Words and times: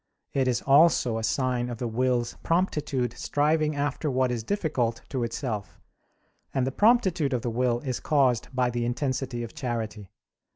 It 0.33 0.47
is 0.47 0.63
also 0.63 1.19
a 1.19 1.23
sign 1.23 1.69
of 1.69 1.77
the 1.77 1.87
will's 1.87 2.35
promptitude 2.41 3.13
striving 3.13 3.75
after 3.75 4.09
what 4.09 4.31
is 4.31 4.43
difficult 4.43 5.03
to 5.09 5.23
itself: 5.23 5.79
and 6.55 6.65
the 6.65 6.71
promptitude 6.71 7.33
of 7.33 7.43
the 7.43 7.51
will 7.51 7.81
is 7.81 7.99
caused 7.99 8.47
by 8.51 8.71
the 8.71 8.83
intensity 8.83 9.43
of 9.43 9.53
charity. 9.53 10.09